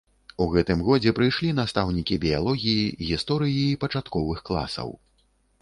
У 0.45 0.45
гэтым 0.53 0.79
годзе 0.87 1.11
прыйшлі 1.19 1.51
настаўнікі 1.59 2.17
біялогіі, 2.25 2.89
гісторыі 3.11 3.63
і 3.67 3.79
пачатковых 3.85 4.45
класаў. 4.49 4.89